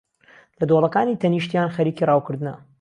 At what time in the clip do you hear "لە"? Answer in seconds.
0.59-0.65